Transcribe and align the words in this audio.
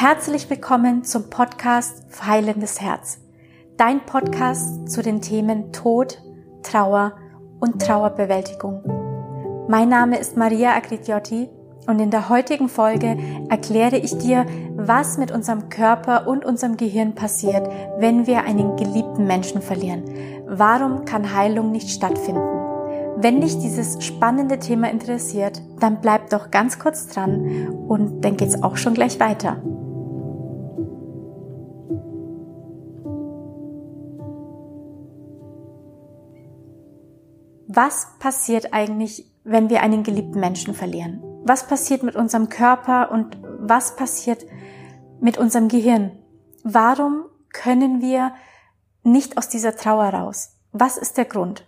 Herzlich 0.00 0.48
willkommen 0.48 1.02
zum 1.02 1.28
Podcast 1.28 2.04
Heilendes 2.24 2.80
Herz. 2.80 3.18
Dein 3.78 4.06
Podcast 4.06 4.88
zu 4.88 5.02
den 5.02 5.20
Themen 5.20 5.72
Tod, 5.72 6.22
Trauer 6.62 7.16
und 7.58 7.82
Trauerbewältigung. 7.82 9.66
Mein 9.68 9.88
Name 9.88 10.20
ist 10.20 10.36
Maria 10.36 10.76
Agridiotti 10.76 11.48
und 11.88 11.98
in 11.98 12.12
der 12.12 12.28
heutigen 12.28 12.68
Folge 12.68 13.16
erkläre 13.48 13.96
ich 13.96 14.16
dir, 14.18 14.46
was 14.76 15.18
mit 15.18 15.32
unserem 15.32 15.68
Körper 15.68 16.28
und 16.28 16.44
unserem 16.44 16.76
Gehirn 16.76 17.16
passiert, 17.16 17.68
wenn 17.98 18.28
wir 18.28 18.44
einen 18.44 18.76
geliebten 18.76 19.26
Menschen 19.26 19.60
verlieren. 19.60 20.04
Warum 20.46 21.06
kann 21.06 21.34
Heilung 21.34 21.72
nicht 21.72 21.90
stattfinden? 21.90 22.58
Wenn 23.16 23.40
dich 23.40 23.58
dieses 23.58 24.04
spannende 24.04 24.60
Thema 24.60 24.92
interessiert, 24.92 25.60
dann 25.80 26.00
bleib 26.00 26.30
doch 26.30 26.52
ganz 26.52 26.78
kurz 26.78 27.08
dran 27.08 27.84
und 27.88 28.20
dann 28.20 28.36
geht's 28.36 28.62
auch 28.62 28.76
schon 28.76 28.94
gleich 28.94 29.18
weiter. 29.18 29.60
Was 37.78 38.08
passiert 38.18 38.72
eigentlich, 38.74 39.30
wenn 39.44 39.70
wir 39.70 39.82
einen 39.82 40.02
geliebten 40.02 40.40
Menschen 40.40 40.74
verlieren? 40.74 41.22
was 41.48 41.66
passiert 41.66 42.02
mit 42.02 42.14
unserem 42.14 42.48
Körper 42.48 43.10
und 43.10 43.38
was 43.42 43.96
passiert 43.96 44.44
mit 45.20 45.38
unserem 45.38 45.68
Gehirn? 45.68 46.12
Warum 46.62 47.24
können 47.52 48.02
wir 48.02 48.32
nicht 49.02 49.38
aus 49.38 49.48
dieser 49.48 49.74
Trauer 49.74 50.10
raus? 50.10 50.56
Was 50.72 50.98
ist 50.98 51.16
der 51.16 51.24
Grund? 51.24 51.64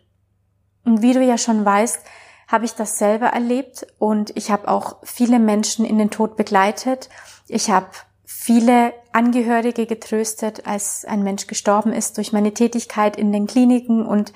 Und 0.84 1.00
wie 1.00 1.14
du 1.14 1.24
ja 1.24 1.38
schon 1.38 1.64
weißt, 1.64 2.00
habe 2.48 2.66
ich 2.66 2.74
das 2.74 2.98
selber 2.98 3.28
erlebt 3.28 3.86
und 3.98 4.36
ich 4.36 4.50
habe 4.50 4.68
auch 4.68 4.98
viele 5.02 5.38
Menschen 5.38 5.86
in 5.86 5.96
den 5.96 6.10
Tod 6.10 6.36
begleitet. 6.36 7.08
Ich 7.48 7.70
habe 7.70 7.86
viele 8.24 8.92
Angehörige 9.12 9.86
getröstet, 9.86 10.66
als 10.66 11.06
ein 11.06 11.22
Mensch 11.22 11.46
gestorben 11.46 11.92
ist 11.92 12.18
durch 12.18 12.32
meine 12.32 12.52
Tätigkeit 12.52 13.16
in 13.16 13.32
den 13.32 13.46
Kliniken 13.46 14.04
und 14.04 14.32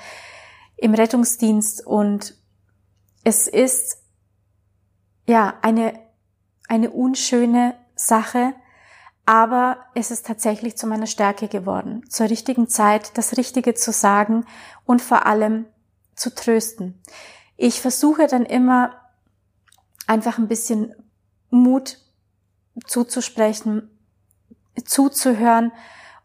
im 0.85 0.93
Rettungsdienst 0.93 1.87
und 1.87 2.35
es 3.25 3.47
ist 3.47 4.03
ja, 5.27 5.55
eine, 5.63 5.99
eine 6.69 6.91
unschöne 6.91 7.75
Sache, 7.97 8.53
aber 9.25 9.79
es 9.95 10.11
ist 10.11 10.27
tatsächlich 10.27 10.77
zu 10.77 10.87
meiner 10.87 11.07
Stärke 11.07 11.49
geworden, 11.49 12.05
zur 12.11 12.29
richtigen 12.29 12.69
Zeit 12.69 13.17
das 13.17 13.39
Richtige 13.39 13.73
zu 13.73 13.93
sagen 13.93 14.45
und 14.85 15.01
vor 15.01 15.25
allem 15.25 15.65
zu 16.17 16.35
trösten. 16.35 17.01
Ich 17.57 17.81
versuche 17.81 18.27
dann 18.27 18.45
immer 18.45 18.95
einfach 20.07 20.37
ein 20.37 20.49
bisschen 20.49 20.95
Mut 21.49 21.97
zuzusprechen, 22.87 23.89
zuzuhören 24.85 25.73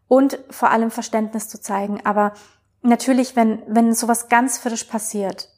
und 0.09 0.37
vor 0.49 0.71
allem 0.71 0.91
Verständnis 0.91 1.47
zu 1.47 1.61
zeigen. 1.61 2.05
Aber 2.05 2.33
natürlich, 2.81 3.35
wenn, 3.35 3.61
wenn 3.67 3.93
sowas 3.93 4.29
ganz 4.29 4.57
frisch 4.57 4.85
passiert, 4.85 5.49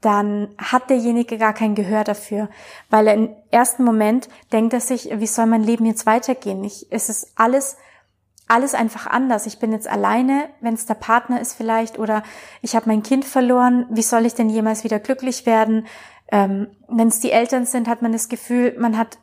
dann 0.00 0.54
hat 0.58 0.90
derjenige 0.90 1.38
gar 1.38 1.52
kein 1.52 1.74
Gehör 1.74 2.04
dafür, 2.04 2.48
weil 2.88 3.08
er 3.08 3.14
im 3.14 3.30
ersten 3.50 3.82
Moment 3.82 4.28
denkt 4.52 4.72
er 4.72 4.80
sich, 4.80 5.10
wie 5.12 5.26
soll 5.26 5.46
mein 5.46 5.64
Leben 5.64 5.86
jetzt 5.86 6.06
weitergehen? 6.06 6.62
Ich, 6.62 6.86
es 6.90 7.08
ist 7.08 7.32
alles, 7.34 7.76
alles 8.46 8.74
einfach 8.74 9.08
anders. 9.08 9.46
Ich 9.46 9.58
bin 9.58 9.72
jetzt 9.72 9.88
alleine, 9.88 10.48
wenn 10.60 10.74
es 10.74 10.86
der 10.86 10.94
Partner 10.94 11.40
ist 11.40 11.54
vielleicht, 11.54 11.98
oder 11.98 12.22
ich 12.62 12.76
habe 12.76 12.88
mein 12.88 13.02
Kind 13.02 13.24
verloren. 13.24 13.86
Wie 13.90 14.02
soll 14.02 14.24
ich 14.24 14.34
denn 14.34 14.50
jemals 14.50 14.84
wieder 14.84 15.00
glücklich 15.00 15.46
werden? 15.46 15.86
Ähm, 16.30 16.68
wenn 16.86 17.08
es 17.08 17.18
die 17.18 17.32
Eltern 17.32 17.66
sind, 17.66 17.88
hat 17.88 18.00
man 18.00 18.12
das 18.12 18.28
Gefühl, 18.28 18.76
man 18.78 18.96
hat 18.96 19.18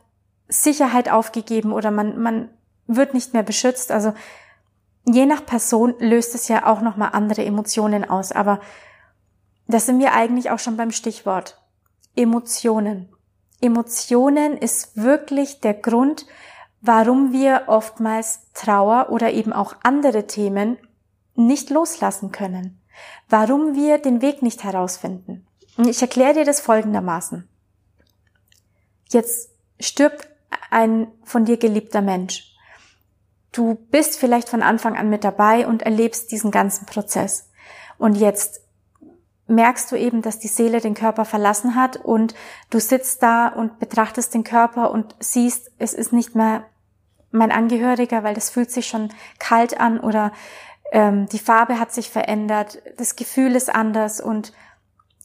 Sicherheit 0.48 1.10
aufgegeben 1.10 1.72
oder 1.72 1.90
man, 1.90 2.20
man 2.20 2.50
wird 2.86 3.14
nicht 3.14 3.32
mehr 3.32 3.42
beschützt. 3.42 3.90
Also 3.90 4.12
je 5.06 5.24
nach 5.26 5.46
Person 5.46 5.94
löst 5.98 6.34
es 6.34 6.48
ja 6.48 6.66
auch 6.66 6.80
nochmal 6.80 7.10
andere 7.12 7.44
Emotionen 7.44 8.04
aus. 8.04 8.32
Aber 8.32 8.60
das 9.68 9.86
sind 9.86 9.98
wir 10.00 10.12
eigentlich 10.12 10.50
auch 10.50 10.58
schon 10.58 10.76
beim 10.76 10.90
Stichwort. 10.90 11.60
Emotionen. 12.14 13.08
Emotionen 13.60 14.56
ist 14.56 14.96
wirklich 14.96 15.60
der 15.60 15.74
Grund, 15.74 16.26
warum 16.80 17.32
wir 17.32 17.64
oftmals 17.68 18.52
Trauer 18.52 19.08
oder 19.10 19.32
eben 19.32 19.52
auch 19.52 19.76
andere 19.82 20.26
Themen 20.26 20.76
nicht 21.34 21.70
loslassen 21.70 22.32
können. 22.32 22.80
Warum 23.28 23.74
wir 23.74 23.98
den 23.98 24.22
Weg 24.22 24.42
nicht 24.42 24.64
herausfinden. 24.64 25.46
Ich 25.78 26.00
erkläre 26.00 26.34
dir 26.34 26.44
das 26.44 26.60
folgendermaßen. 26.60 27.48
Jetzt 29.08 29.50
stirbt 29.78 30.28
ein 30.70 31.08
von 31.22 31.44
dir 31.44 31.58
geliebter 31.58 32.00
Mensch. 32.00 32.55
Du 33.56 33.74
bist 33.74 34.18
vielleicht 34.18 34.50
von 34.50 34.62
Anfang 34.62 34.98
an 34.98 35.08
mit 35.08 35.24
dabei 35.24 35.66
und 35.66 35.80
erlebst 35.80 36.30
diesen 36.30 36.50
ganzen 36.50 36.84
Prozess. 36.84 37.48
Und 37.96 38.16
jetzt 38.16 38.60
merkst 39.46 39.90
du 39.90 39.96
eben, 39.96 40.20
dass 40.20 40.38
die 40.38 40.48
Seele 40.48 40.82
den 40.82 40.92
Körper 40.92 41.24
verlassen 41.24 41.74
hat 41.74 41.96
und 41.96 42.34
du 42.68 42.78
sitzt 42.80 43.22
da 43.22 43.48
und 43.48 43.78
betrachtest 43.78 44.34
den 44.34 44.44
Körper 44.44 44.90
und 44.90 45.14
siehst, 45.20 45.70
es 45.78 45.94
ist 45.94 46.12
nicht 46.12 46.34
mehr 46.34 46.66
mein 47.30 47.50
Angehöriger, 47.50 48.22
weil 48.22 48.34
das 48.34 48.50
fühlt 48.50 48.70
sich 48.70 48.86
schon 48.88 49.08
kalt 49.38 49.80
an 49.80 50.00
oder 50.00 50.32
ähm, 50.92 51.26
die 51.30 51.38
Farbe 51.38 51.80
hat 51.80 51.94
sich 51.94 52.10
verändert, 52.10 52.82
das 52.98 53.16
Gefühl 53.16 53.56
ist 53.56 53.74
anders 53.74 54.20
und 54.20 54.52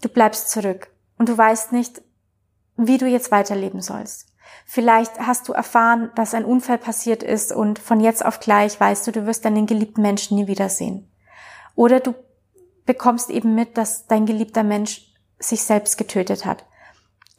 du 0.01 0.07
bleibst 0.07 0.51
zurück 0.51 0.87
und 1.17 1.27
du 1.27 1.37
weißt 1.37 1.73
nicht, 1.73 2.01
wie 2.77 2.97
du 2.97 3.07
jetzt 3.07 3.29
weiterleben 3.29 3.81
sollst. 3.81 4.30
Vielleicht 4.65 5.19
hast 5.19 5.49
du 5.49 5.53
erfahren, 5.53 6.11
dass 6.15 6.33
ein 6.33 6.45
Unfall 6.45 6.77
passiert 6.77 7.23
ist 7.23 7.51
und 7.51 7.79
von 7.79 7.99
jetzt 7.99 8.25
auf 8.25 8.39
gleich 8.39 8.79
weißt 8.79 9.05
du, 9.07 9.11
du 9.11 9.25
wirst 9.25 9.45
deinen 9.45 9.65
geliebten 9.65 10.01
Menschen 10.01 10.37
nie 10.37 10.47
wiedersehen. 10.47 11.11
Oder 11.75 11.99
du 11.99 12.15
bekommst 12.85 13.29
eben 13.29 13.55
mit, 13.55 13.77
dass 13.77 14.07
dein 14.07 14.25
geliebter 14.25 14.63
Mensch 14.63 15.13
sich 15.39 15.63
selbst 15.63 15.97
getötet 15.97 16.45
hat. 16.45 16.65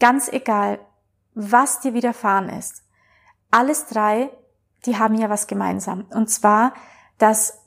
Ganz 0.01 0.29
egal, 0.29 0.81
was 1.35 1.81
dir 1.81 1.95
widerfahren 1.95 2.49
ist. 2.49 2.83
Alles 3.51 3.87
drei, 3.87 4.31
die 4.87 4.99
haben 4.99 5.15
ja 5.15 5.31
was 5.31 5.47
gemeinsam. 5.47 6.07
Und 6.11 6.29
zwar, 6.29 6.75
dass 7.19 7.59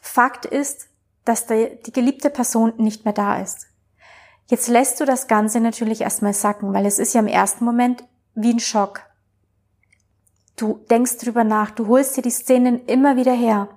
Fakt 0.00 0.44
ist, 0.46 0.88
dass 1.24 1.46
die, 1.46 1.78
die 1.84 1.92
geliebte 1.92 2.30
Person 2.30 2.72
nicht 2.76 3.04
mehr 3.04 3.14
da 3.14 3.36
ist. 3.40 3.66
Jetzt 4.48 4.68
lässt 4.68 5.00
du 5.00 5.04
das 5.04 5.26
Ganze 5.26 5.60
natürlich 5.60 6.02
erstmal 6.02 6.32
sacken, 6.32 6.72
weil 6.72 6.86
es 6.86 6.98
ist 6.98 7.14
ja 7.14 7.20
im 7.20 7.26
ersten 7.26 7.64
Moment 7.64 8.04
wie 8.36 8.52
ein 8.52 8.60
Schock. 8.60 9.00
Du 10.54 10.84
denkst 10.90 11.18
drüber 11.18 11.42
nach, 11.42 11.70
du 11.70 11.88
holst 11.88 12.16
dir 12.16 12.22
die 12.22 12.30
Szenen 12.30 12.86
immer 12.86 13.16
wieder 13.16 13.34
her. 13.34 13.68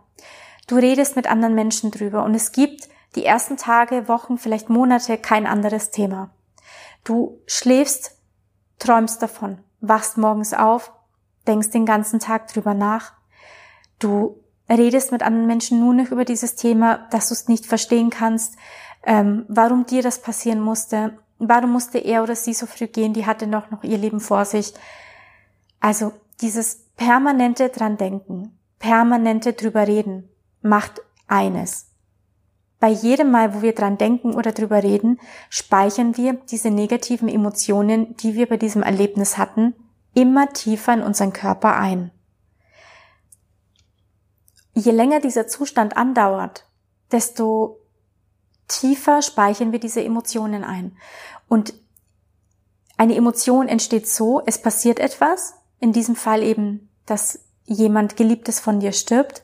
Du 0.67 0.75
redest 0.75 1.15
mit 1.15 1.27
anderen 1.27 1.55
Menschen 1.55 1.89
drüber 1.89 2.23
und 2.23 2.35
es 2.35 2.51
gibt 2.51 2.87
die 3.15 3.25
ersten 3.25 3.57
Tage, 3.57 4.07
Wochen, 4.07 4.37
vielleicht 4.37 4.69
Monate 4.69 5.17
kein 5.17 5.47
anderes 5.47 5.89
Thema. 5.89 6.29
Du 7.03 7.39
schläfst, 7.47 8.17
träumst 8.77 9.21
davon, 9.21 9.59
wachst 9.81 10.17
morgens 10.17 10.53
auf, 10.53 10.91
denkst 11.47 11.71
den 11.71 11.85
ganzen 11.85 12.19
Tag 12.19 12.47
drüber 12.47 12.73
nach. 12.73 13.13
Du 13.97 14.43
redest 14.69 15.11
mit 15.11 15.23
anderen 15.23 15.47
Menschen 15.47 15.79
nur 15.79 15.93
noch 15.93 16.11
über 16.11 16.25
dieses 16.25 16.55
Thema, 16.55 17.07
dass 17.09 17.29
du 17.29 17.33
es 17.33 17.47
nicht 17.47 17.65
verstehen 17.65 18.09
kannst, 18.09 18.55
ähm, 19.03 19.45
warum 19.47 19.85
dir 19.85 20.03
das 20.03 20.21
passieren 20.21 20.61
musste, 20.61 21.17
warum 21.39 21.71
musste 21.71 21.97
er 21.97 22.23
oder 22.23 22.35
sie 22.35 22.53
so 22.53 22.65
früh 22.65 22.87
gehen, 22.87 23.13
die 23.13 23.25
hatte 23.25 23.47
noch 23.47 23.71
noch 23.71 23.83
ihr 23.83 23.97
Leben 23.97 24.19
vor 24.19 24.45
sich. 24.45 24.73
Also 25.79 26.13
dieses 26.41 26.85
permanente 26.95 27.69
dran 27.69 27.97
denken, 27.97 28.57
permanente 28.77 29.53
drüber 29.53 29.87
reden, 29.87 30.29
macht 30.61 31.01
eines. 31.27 31.87
Bei 32.79 32.89
jedem 32.89 33.31
Mal, 33.31 33.53
wo 33.53 33.61
wir 33.61 33.73
dran 33.73 33.97
denken 33.97 34.33
oder 34.33 34.53
drüber 34.53 34.83
reden, 34.83 35.19
speichern 35.49 36.15
wir 36.15 36.33
diese 36.33 36.71
negativen 36.71 37.27
Emotionen, 37.27 38.15
die 38.17 38.35
wir 38.35 38.47
bei 38.47 38.55
diesem 38.55 38.83
Erlebnis 38.83 39.37
hatten, 39.37 39.75
immer 40.13 40.53
tiefer 40.53 40.93
in 40.93 41.01
unseren 41.01 41.33
Körper 41.33 41.75
ein. 41.75 42.11
Je 44.73 44.91
länger 44.91 45.19
dieser 45.19 45.47
Zustand 45.47 45.97
andauert, 45.97 46.65
desto 47.11 47.78
tiefer 48.69 49.21
speichern 49.21 49.73
wir 49.73 49.79
diese 49.79 50.01
Emotionen 50.01 50.63
ein. 50.63 50.95
Und 51.49 51.73
eine 52.97 53.15
Emotion 53.15 53.67
entsteht 53.67 54.07
so, 54.07 54.41
es 54.45 54.61
passiert 54.61 54.99
etwas, 54.99 55.55
in 55.79 55.91
diesem 55.91 56.15
Fall 56.15 56.43
eben, 56.43 56.89
dass 57.05 57.39
jemand 57.65 58.15
Geliebtes 58.15 58.59
von 58.59 58.79
dir 58.79 58.93
stirbt. 58.93 59.43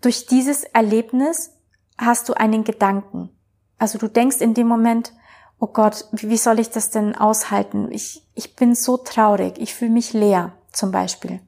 Durch 0.00 0.26
dieses 0.26 0.64
Erlebnis 0.64 1.52
hast 1.96 2.28
du 2.28 2.34
einen 2.34 2.64
Gedanken. 2.64 3.30
Also 3.78 3.98
du 3.98 4.08
denkst 4.08 4.40
in 4.40 4.54
dem 4.54 4.68
Moment, 4.68 5.12
oh 5.58 5.66
Gott, 5.66 6.06
wie 6.12 6.36
soll 6.36 6.58
ich 6.58 6.70
das 6.70 6.90
denn 6.90 7.14
aushalten? 7.14 7.90
Ich, 7.90 8.22
ich 8.34 8.56
bin 8.56 8.74
so 8.74 8.96
traurig, 8.96 9.58
ich 9.58 9.74
fühle 9.74 9.90
mich 9.92 10.12
leer 10.12 10.52
zum 10.72 10.90
Beispiel. 10.90 11.40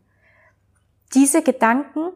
Diese 1.14 1.42
Gedanken, 1.42 2.12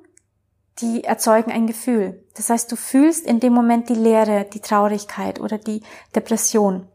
die 0.78 1.04
erzeugen 1.04 1.50
ein 1.50 1.66
Gefühl. 1.66 2.24
Das 2.34 2.48
heißt, 2.48 2.70
du 2.72 2.76
fühlst 2.76 3.26
in 3.26 3.40
dem 3.40 3.52
Moment 3.52 3.88
die 3.88 3.94
Leere, 3.94 4.44
die 4.44 4.60
Traurigkeit 4.60 5.40
oder 5.40 5.58
die 5.58 5.82
Depression. 6.14 6.86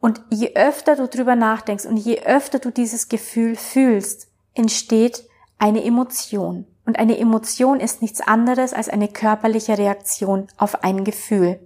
Und 0.00 0.22
je 0.30 0.54
öfter 0.54 0.96
du 0.96 1.08
drüber 1.08 1.36
nachdenkst 1.36 1.86
und 1.86 1.96
je 1.96 2.22
öfter 2.22 2.58
du 2.58 2.70
dieses 2.70 3.08
Gefühl 3.08 3.56
fühlst, 3.56 4.28
entsteht 4.54 5.24
eine 5.58 5.84
Emotion. 5.84 6.66
Und 6.84 6.98
eine 6.98 7.18
Emotion 7.18 7.80
ist 7.80 8.02
nichts 8.02 8.20
anderes 8.20 8.74
als 8.74 8.88
eine 8.88 9.08
körperliche 9.08 9.78
Reaktion 9.78 10.48
auf 10.58 10.84
ein 10.84 11.04
Gefühl. 11.04 11.60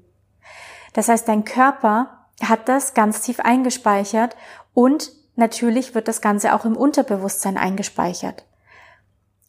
Das 0.93 1.09
heißt, 1.09 1.27
dein 1.27 1.45
Körper 1.45 2.27
hat 2.43 2.69
das 2.69 2.95
ganz 2.95 3.23
tief 3.23 3.41
eingespeichert 3.41 4.37
und 4.75 5.13
natürlich 5.35 5.95
wird 5.95 6.07
das 6.07 6.21
Ganze 6.21 6.55
auch 6.55 6.65
im 6.65 6.77
Unterbewusstsein 6.77 7.57
eingespeichert. 7.57 8.45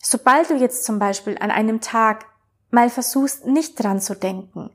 Sobald 0.01 0.50
du 0.50 0.56
jetzt 0.56 0.86
zum 0.86 0.98
Beispiel 0.98 1.38
an 1.40 1.51
einem 1.51 1.81
Tag 1.81 2.25
mal 2.72 2.90
versuchst, 2.90 3.46
nicht 3.46 3.81
dran 3.81 4.00
zu 4.00 4.16
denken, 4.16 4.72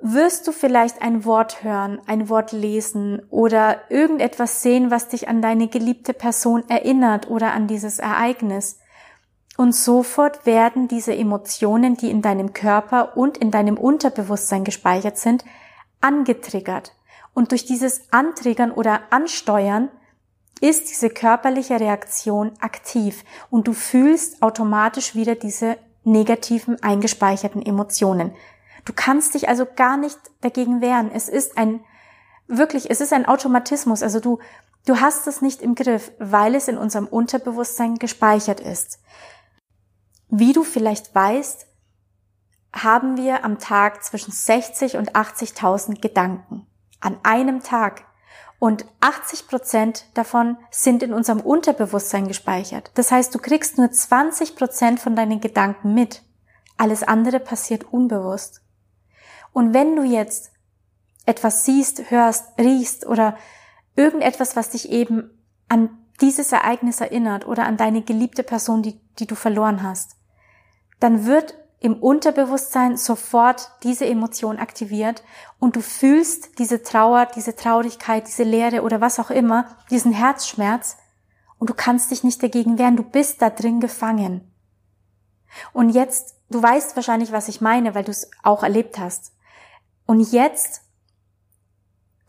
wirst 0.00 0.46
du 0.46 0.52
vielleicht 0.52 1.02
ein 1.02 1.24
Wort 1.24 1.62
hören, 1.62 2.00
ein 2.06 2.28
Wort 2.28 2.52
lesen 2.52 3.22
oder 3.30 3.90
irgendetwas 3.90 4.62
sehen, 4.62 4.90
was 4.90 5.08
dich 5.08 5.28
an 5.28 5.40
deine 5.40 5.68
geliebte 5.68 6.12
Person 6.12 6.68
erinnert 6.68 7.30
oder 7.30 7.52
an 7.52 7.66
dieses 7.66 7.98
Ereignis. 7.98 8.78
Und 9.56 9.74
sofort 9.74 10.44
werden 10.44 10.86
diese 10.86 11.14
Emotionen, 11.16 11.96
die 11.96 12.10
in 12.10 12.20
deinem 12.20 12.52
Körper 12.52 13.16
und 13.16 13.38
in 13.38 13.50
deinem 13.50 13.78
Unterbewusstsein 13.78 14.64
gespeichert 14.64 15.16
sind, 15.16 15.44
angetriggert. 16.00 16.92
Und 17.32 17.52
durch 17.52 17.64
dieses 17.64 18.12
Antriggern 18.12 18.70
oder 18.70 19.00
Ansteuern 19.10 19.88
ist 20.60 20.88
diese 20.90 21.10
körperliche 21.10 21.78
Reaktion 21.78 22.52
aktiv 22.60 23.24
und 23.50 23.68
du 23.68 23.72
fühlst 23.72 24.42
automatisch 24.42 25.14
wieder 25.14 25.34
diese 25.34 25.76
negativen 26.04 26.82
eingespeicherten 26.82 27.64
Emotionen. 27.64 28.32
Du 28.84 28.92
kannst 28.94 29.34
dich 29.34 29.48
also 29.48 29.66
gar 29.66 29.96
nicht 29.96 30.18
dagegen 30.40 30.80
wehren. 30.80 31.10
Es 31.12 31.28
ist 31.28 31.58
ein, 31.58 31.84
wirklich, 32.46 32.90
es 32.90 33.00
ist 33.00 33.12
ein 33.12 33.26
Automatismus. 33.26 34.02
Also 34.02 34.20
du, 34.20 34.38
du 34.86 35.00
hast 35.00 35.26
es 35.26 35.42
nicht 35.42 35.60
im 35.60 35.74
Griff, 35.74 36.12
weil 36.18 36.54
es 36.54 36.68
in 36.68 36.78
unserem 36.78 37.06
Unterbewusstsein 37.06 37.96
gespeichert 37.96 38.60
ist. 38.60 39.00
Wie 40.28 40.52
du 40.52 40.62
vielleicht 40.62 41.14
weißt, 41.14 41.66
haben 42.72 43.16
wir 43.16 43.44
am 43.44 43.58
Tag 43.58 44.04
zwischen 44.04 44.32
60 44.32 44.96
und 44.96 45.14
80.000 45.14 46.00
Gedanken. 46.00 46.66
An 47.00 47.18
einem 47.22 47.62
Tag. 47.62 48.05
Und 48.58 48.86
80 49.00 49.48
Prozent 49.48 50.06
davon 50.14 50.56
sind 50.70 51.02
in 51.02 51.12
unserem 51.12 51.40
Unterbewusstsein 51.40 52.26
gespeichert. 52.26 52.90
Das 52.94 53.12
heißt, 53.12 53.34
du 53.34 53.38
kriegst 53.38 53.76
nur 53.76 53.90
20 53.90 54.56
Prozent 54.56 55.00
von 55.00 55.14
deinen 55.14 55.40
Gedanken 55.40 55.94
mit. 55.94 56.22
Alles 56.78 57.02
andere 57.02 57.38
passiert 57.38 57.84
unbewusst. 57.92 58.62
Und 59.52 59.74
wenn 59.74 59.96
du 59.96 60.02
jetzt 60.02 60.52
etwas 61.26 61.64
siehst, 61.64 62.10
hörst, 62.10 62.58
riechst 62.58 63.06
oder 63.06 63.36
irgendetwas, 63.94 64.56
was 64.56 64.70
dich 64.70 64.90
eben 64.90 65.30
an 65.68 65.90
dieses 66.20 66.52
Ereignis 66.52 67.00
erinnert 67.00 67.46
oder 67.46 67.66
an 67.66 67.76
deine 67.76 68.02
geliebte 68.02 68.42
Person, 68.42 68.82
die, 68.82 69.00
die 69.18 69.26
du 69.26 69.34
verloren 69.34 69.82
hast, 69.82 70.16
dann 71.00 71.26
wird 71.26 71.58
im 71.80 71.94
Unterbewusstsein 71.94 72.96
sofort 72.96 73.70
diese 73.82 74.06
Emotion 74.06 74.58
aktiviert 74.58 75.22
und 75.58 75.76
du 75.76 75.80
fühlst 75.80 76.58
diese 76.58 76.82
Trauer, 76.82 77.26
diese 77.26 77.54
Traurigkeit, 77.54 78.26
diese 78.26 78.44
Leere 78.44 78.82
oder 78.82 79.00
was 79.00 79.18
auch 79.18 79.30
immer, 79.30 79.76
diesen 79.90 80.12
Herzschmerz 80.12 80.96
und 81.58 81.70
du 81.70 81.74
kannst 81.74 82.10
dich 82.10 82.24
nicht 82.24 82.42
dagegen 82.42 82.78
wehren, 82.78 82.96
du 82.96 83.02
bist 83.02 83.42
da 83.42 83.50
drin 83.50 83.80
gefangen. 83.80 84.50
Und 85.72 85.90
jetzt, 85.90 86.34
du 86.50 86.62
weißt 86.62 86.96
wahrscheinlich, 86.96 87.32
was 87.32 87.48
ich 87.48 87.60
meine, 87.60 87.94
weil 87.94 88.04
du 88.04 88.10
es 88.10 88.30
auch 88.42 88.62
erlebt 88.62 88.98
hast. 88.98 89.32
Und 90.06 90.20
jetzt 90.20 90.82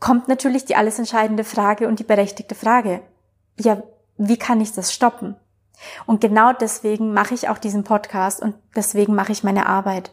kommt 0.00 0.28
natürlich 0.28 0.64
die 0.64 0.76
alles 0.76 0.98
entscheidende 0.98 1.44
Frage 1.44 1.88
und 1.88 1.98
die 1.98 2.04
berechtigte 2.04 2.54
Frage. 2.54 3.02
Ja, 3.58 3.82
wie 4.16 4.36
kann 4.36 4.60
ich 4.60 4.72
das 4.72 4.92
stoppen? 4.92 5.36
Und 6.06 6.20
genau 6.20 6.52
deswegen 6.52 7.12
mache 7.12 7.34
ich 7.34 7.48
auch 7.48 7.58
diesen 7.58 7.84
Podcast 7.84 8.42
und 8.42 8.54
deswegen 8.74 9.14
mache 9.14 9.32
ich 9.32 9.44
meine 9.44 9.66
Arbeit, 9.66 10.12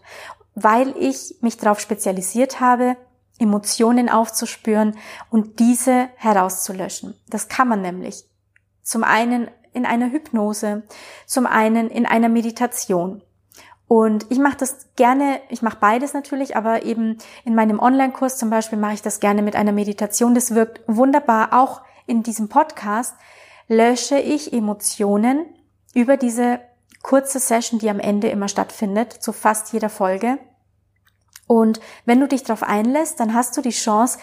weil 0.54 0.96
ich 0.98 1.36
mich 1.42 1.58
darauf 1.58 1.80
spezialisiert 1.80 2.60
habe, 2.60 2.98
Emotionen 3.38 4.10
aufzuspüren 4.10 4.98
und 5.30 5.60
diese 5.60 6.10
herauszulöschen. 6.16 7.16
Das 7.28 7.48
kann 7.48 7.68
man 7.68 7.82
nämlich. 7.82 8.24
Zum 8.82 9.04
einen 9.04 9.50
in 9.74 9.86
einer 9.86 10.10
Hypnose, 10.10 10.84
zum 11.26 11.46
einen 11.46 11.90
in 11.90 12.06
einer 12.06 12.30
Meditation. 12.30 13.22
Und 13.88 14.26
ich 14.30 14.40
mache 14.40 14.58
das 14.58 14.88
gerne, 14.96 15.42
ich 15.50 15.62
mache 15.62 15.78
beides 15.80 16.14
natürlich, 16.14 16.56
aber 16.56 16.84
eben 16.84 17.18
in 17.44 17.54
meinem 17.54 17.80
Online-Kurs 17.80 18.38
zum 18.38 18.50
Beispiel 18.50 18.80
mache 18.80 18.94
ich 18.94 19.02
das 19.02 19.20
gerne 19.20 19.42
mit 19.42 19.56
einer 19.56 19.74
Meditation. 19.74 20.34
Das 20.34 20.56
wirkt 20.56 20.82
wunderbar. 20.88 21.50
Auch 21.52 21.82
in 22.08 22.24
diesem 22.24 22.50
Podcast 22.50 23.16
lösche 23.68 24.18
ich 24.18 24.54
Emotionen 24.54 25.46
über 25.96 26.18
diese 26.18 26.60
kurze 27.02 27.40
Session, 27.40 27.80
die 27.80 27.90
am 27.90 28.00
Ende 28.00 28.28
immer 28.28 28.48
stattfindet, 28.48 29.14
zu 29.14 29.32
fast 29.32 29.74
jeder 29.74 29.90
Folge. 29.90 30.38
Und 31.48 31.80
wenn 32.06 32.20
du 32.20 32.28
dich 32.28 32.44
darauf 32.44 32.64
einlässt, 32.64 33.20
dann 33.20 33.34
hast 33.34 33.58
du 33.58 33.62
die 33.62 33.70
Chance, 33.72 34.20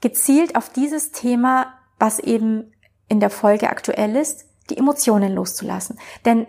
gezielt 0.00 0.56
auf 0.56 0.70
dieses 0.70 1.12
Thema, 1.12 1.74
was 1.98 2.18
eben 2.18 2.72
in 3.08 3.20
der 3.20 3.30
Folge 3.30 3.70
aktuell 3.70 4.16
ist, 4.16 4.44
die 4.70 4.76
Emotionen 4.76 5.34
loszulassen. 5.34 5.98
Denn 6.24 6.46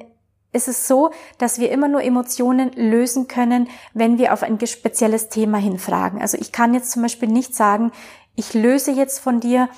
es 0.51 0.67
ist 0.67 0.87
so, 0.87 1.11
dass 1.37 1.59
wir 1.59 1.71
immer 1.71 1.87
nur 1.87 2.01
Emotionen 2.01 2.71
lösen 2.73 3.27
können, 3.27 3.67
wenn 3.93 4.17
wir 4.17 4.33
auf 4.33 4.43
ein 4.43 4.59
spezielles 4.65 5.29
Thema 5.29 5.57
hinfragen. 5.57 6.21
Also 6.21 6.37
ich 6.37 6.51
kann 6.51 6.73
jetzt 6.73 6.91
zum 6.91 7.01
Beispiel 7.01 7.29
nicht 7.29 7.55
sagen, 7.55 7.91
ich 8.35 8.53
löse 8.53 8.91
jetzt 8.91 9.19
von 9.19 9.39
dir 9.39 9.69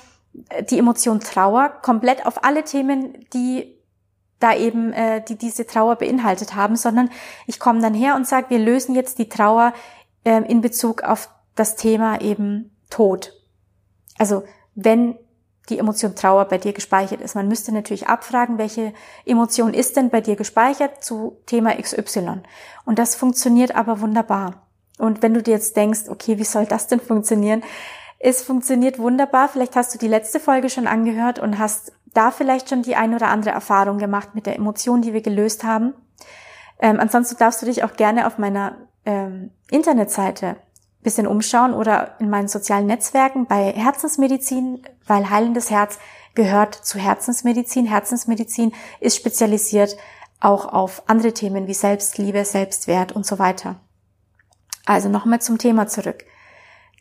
die 0.70 0.78
Emotion 0.78 1.20
Trauer 1.20 1.68
komplett 1.82 2.26
auf 2.26 2.44
alle 2.44 2.64
Themen, 2.64 3.26
die 3.32 3.77
da 4.40 4.54
eben 4.54 4.92
äh, 4.92 5.22
die 5.22 5.36
diese 5.36 5.66
Trauer 5.66 5.96
beinhaltet 5.96 6.54
haben, 6.54 6.76
sondern 6.76 7.10
ich 7.46 7.58
komme 7.58 7.80
dann 7.80 7.94
her 7.94 8.14
und 8.14 8.26
sage, 8.26 8.50
wir 8.50 8.58
lösen 8.58 8.94
jetzt 8.94 9.18
die 9.18 9.28
Trauer 9.28 9.72
äh, 10.24 10.42
in 10.42 10.60
Bezug 10.60 11.02
auf 11.02 11.30
das 11.54 11.76
Thema 11.76 12.20
eben 12.20 12.76
Tod. 12.90 13.32
Also 14.18 14.44
wenn 14.74 15.16
die 15.68 15.78
Emotion 15.78 16.14
Trauer 16.14 16.46
bei 16.46 16.58
dir 16.58 16.72
gespeichert 16.72 17.20
ist. 17.20 17.34
Man 17.34 17.48
müsste 17.48 17.72
natürlich 17.72 18.08
abfragen, 18.08 18.58
welche 18.58 18.92
Emotion 19.24 19.74
ist 19.74 19.96
denn 19.96 20.10
bei 20.10 20.20
dir 20.20 20.36
gespeichert 20.36 21.04
zu 21.04 21.38
Thema 21.46 21.74
XY. 21.76 22.42
Und 22.84 22.98
das 22.98 23.14
funktioniert 23.14 23.74
aber 23.74 24.00
wunderbar. 24.00 24.66
Und 24.98 25.22
wenn 25.22 25.34
du 25.34 25.42
dir 25.42 25.52
jetzt 25.52 25.76
denkst, 25.76 26.08
okay, 26.08 26.38
wie 26.38 26.44
soll 26.44 26.66
das 26.66 26.86
denn 26.86 27.00
funktionieren? 27.00 27.62
Es 28.18 28.42
funktioniert 28.42 28.98
wunderbar. 28.98 29.48
Vielleicht 29.48 29.76
hast 29.76 29.94
du 29.94 29.98
die 29.98 30.08
letzte 30.08 30.40
Folge 30.40 30.70
schon 30.70 30.88
angehört 30.88 31.38
und 31.38 31.58
hast 31.58 31.92
da 32.14 32.30
vielleicht 32.30 32.68
schon 32.68 32.82
die 32.82 32.96
ein 32.96 33.14
oder 33.14 33.28
andere 33.28 33.50
Erfahrung 33.50 33.98
gemacht 33.98 34.34
mit 34.34 34.46
der 34.46 34.56
Emotion, 34.56 35.02
die 35.02 35.12
wir 35.12 35.22
gelöst 35.22 35.64
haben. 35.64 35.94
Ähm, 36.80 37.00
ansonsten 37.00 37.36
darfst 37.38 37.62
du 37.62 37.66
dich 37.66 37.84
auch 37.84 37.94
gerne 37.94 38.26
auf 38.26 38.38
meiner 38.38 38.76
ähm, 39.04 39.50
Internetseite 39.70 40.56
bisschen 41.02 41.26
umschauen 41.26 41.74
oder 41.74 42.16
in 42.20 42.28
meinen 42.28 42.48
sozialen 42.48 42.86
Netzwerken 42.86 43.46
bei 43.46 43.72
Herzensmedizin, 43.72 44.82
weil 45.06 45.30
heilendes 45.30 45.70
Herz 45.70 45.98
gehört 46.34 46.74
zu 46.74 46.98
Herzensmedizin. 46.98 47.86
Herzensmedizin 47.86 48.72
ist 49.00 49.16
spezialisiert 49.16 49.96
auch 50.40 50.66
auf 50.66 51.02
andere 51.08 51.32
Themen 51.32 51.66
wie 51.66 51.74
Selbstliebe, 51.74 52.44
Selbstwert 52.44 53.12
und 53.12 53.26
so 53.26 53.38
weiter. 53.38 53.76
Also 54.86 55.08
nochmal 55.08 55.40
zum 55.40 55.58
Thema 55.58 55.86
zurück. 55.86 56.24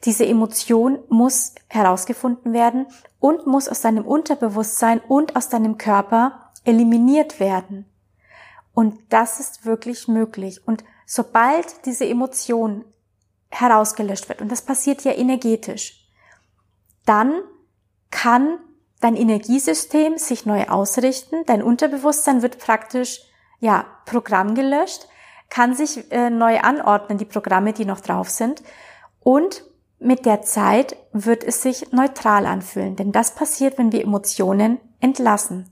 Diese 0.06 0.25
Emotion 0.25 1.00
muss 1.10 1.56
herausgefunden 1.68 2.54
werden 2.54 2.88
und 3.20 3.48
muss 3.48 3.68
aus 3.68 3.82
deinem 3.82 4.06
Unterbewusstsein 4.06 5.00
und 5.00 5.36
aus 5.36 5.50
deinem 5.50 5.77
Körper 5.77 6.51
eliminiert 6.63 7.39
werden. 7.39 7.86
Und 8.74 9.00
das 9.10 9.39
ist 9.39 9.66
wirklich 9.66 10.08
möglich. 10.08 10.68
Und 10.68 10.84
sobald 11.06 11.86
diese 11.86 12.06
Emotion 12.06 12.86
herausgelöscht 13.50 14.30
wird, 14.30 14.42
und 14.42 14.51
das 14.51 14.62
passiert 14.62 15.04
ja 15.04 15.13
energetisch, 15.13 16.08
dann 17.06 17.42
kann 18.12 18.60
dein 19.00 19.16
Energiesystem 19.16 20.18
sich 20.18 20.46
neu 20.46 20.68
ausrichten, 20.68 21.44
dein 21.46 21.63
Unterbewusstsein 21.63 22.42
wird 22.42 22.60
praktisch, 22.60 23.22
ja, 23.60 23.86
Programm 24.06 24.54
gelöscht, 24.54 25.08
kann 25.50 25.74
sich 25.74 26.12
äh, 26.12 26.30
neu 26.30 26.60
anordnen, 26.60 27.18
die 27.18 27.25
Programme, 27.25 27.74
die 27.74 27.86
noch 27.86 28.01
drauf 28.01 28.30
sind, 28.30 28.62
und 29.22 29.63
mit 30.00 30.25
der 30.25 30.42
Zeit 30.42 30.96
wird 31.12 31.44
es 31.44 31.62
sich 31.62 31.92
neutral 31.92 32.46
anfühlen, 32.46 32.96
denn 32.96 33.12
das 33.12 33.36
passiert, 33.36 33.77
wenn 33.77 33.92
wir 33.92 34.04
Emotionen 34.04 34.80
entlassen. 35.00 35.72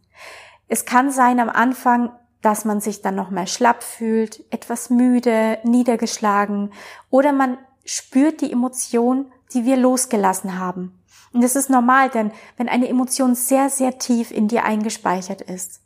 Es 0.68 0.86
kann 0.86 1.12
sein 1.12 1.40
am 1.40 1.50
Anfang, 1.50 2.12
dass 2.42 2.66
man 2.66 2.82
sich 2.82 3.02
dann 3.02 3.16
nochmal 3.16 3.48
schlapp 3.48 3.84
fühlt, 3.84 4.44
etwas 4.52 4.90
müde, 4.90 5.60
niedergeschlagen 5.64 6.74
oder 7.10 7.32
man 7.32 7.58
spürt 7.84 8.42
die 8.42 8.52
Emotion, 8.52 9.32
die 9.54 9.66
wir 9.66 9.78
losgelassen 9.78 10.60
haben. 10.60 11.04
Und 11.34 11.44
das 11.44 11.56
ist 11.56 11.70
normal, 11.70 12.10
denn 12.10 12.32
wenn 12.58 12.70
eine 12.70 12.88
Emotion 12.88 13.36
sehr, 13.36 13.70
sehr 13.70 14.00
tief 14.00 14.32
in 14.32 14.48
dir 14.48 14.64
eingespeichert 14.64 15.42
ist, 15.42 15.82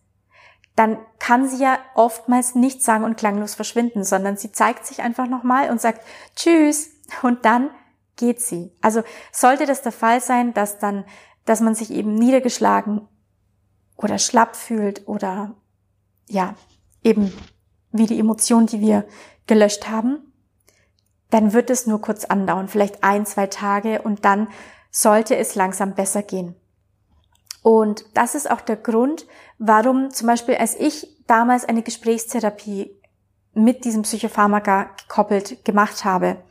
dann 0.75 0.98
kann 1.17 1.50
sie 1.50 1.62
ja 1.62 1.77
oftmals 1.96 2.55
nicht 2.55 2.84
sagen 2.84 3.03
und 3.03 3.17
klanglos 3.17 3.55
verschwinden, 3.55 4.03
sondern 4.03 4.38
sie 4.38 4.51
zeigt 4.51 4.86
sich 4.86 5.01
einfach 5.01 5.27
nochmal 5.27 5.72
und 5.72 5.81
sagt 5.81 6.05
Tschüss 6.36 6.91
und 7.22 7.43
dann 7.43 7.69
geht 8.19 8.41
sie. 8.41 8.71
Also 8.81 9.01
sollte 9.31 9.65
das 9.65 9.81
der 9.81 9.93
Fall 9.93 10.21
sein, 10.21 10.53
dass 10.53 10.77
dann, 10.77 11.05
dass 11.45 11.61
man 11.61 11.73
sich 11.73 11.89
eben 11.89 12.13
niedergeschlagen 12.13 13.07
oder 13.95 14.19
schlapp 14.19 14.55
fühlt 14.55 15.07
oder 15.07 15.55
ja, 16.27 16.53
eben 17.01 17.33
wie 17.91 18.05
die 18.05 18.19
Emotion, 18.19 18.67
die 18.67 18.81
wir 18.81 19.05
gelöscht 19.47 19.88
haben, 19.88 20.31
dann 21.31 21.53
wird 21.53 21.69
es 21.69 21.88
nur 21.88 22.01
kurz 22.01 22.25
andauern, 22.25 22.67
vielleicht 22.67 23.03
ein, 23.03 23.25
zwei 23.25 23.47
Tage 23.47 24.01
und 24.01 24.25
dann 24.25 24.49
sollte 24.91 25.35
es 25.38 25.55
langsam 25.55 25.95
besser 25.95 26.21
gehen. 26.21 26.55
Und 27.61 28.05
das 28.13 28.35
ist 28.35 28.49
auch 28.49 28.61
der 28.61 28.77
Grund, 28.77 29.27
warum 29.57 30.11
zum 30.11 30.27
Beispiel, 30.27 30.55
als 30.55 30.75
ich 30.75 31.23
damals 31.27 31.65
eine 31.65 31.83
Gesprächstherapie 31.83 32.99
mit 33.53 33.85
diesem 33.85 34.03
Psychopharmaka 34.03 34.91
gekoppelt 34.97 35.65
gemacht 35.65 36.05
habe. 36.05 36.43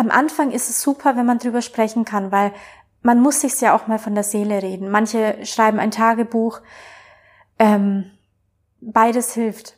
Am 0.00 0.10
Anfang 0.10 0.50
ist 0.50 0.70
es 0.70 0.80
super, 0.80 1.14
wenn 1.14 1.26
man 1.26 1.40
drüber 1.40 1.60
sprechen 1.60 2.06
kann, 2.06 2.32
weil 2.32 2.54
man 3.02 3.20
muss 3.20 3.42
sich 3.42 3.60
ja 3.60 3.76
auch 3.76 3.86
mal 3.86 3.98
von 3.98 4.14
der 4.14 4.24
Seele 4.24 4.62
reden. 4.62 4.88
Manche 4.88 5.44
schreiben 5.44 5.78
ein 5.78 5.90
Tagebuch. 5.90 6.62
Ähm, 7.58 8.10
beides 8.80 9.34
hilft. 9.34 9.76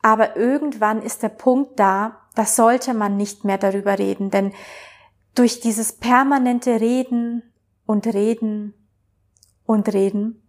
Aber 0.00 0.36
irgendwann 0.36 1.02
ist 1.02 1.24
der 1.24 1.30
Punkt 1.30 1.80
da, 1.80 2.20
da 2.36 2.44
sollte 2.44 2.94
man 2.94 3.16
nicht 3.16 3.44
mehr 3.44 3.58
darüber 3.58 3.98
reden, 3.98 4.30
denn 4.30 4.52
durch 5.34 5.58
dieses 5.58 5.90
permanente 5.90 6.80
Reden 6.80 7.42
und 7.84 8.06
Reden 8.06 8.74
und 9.66 9.92
Reden 9.92 10.40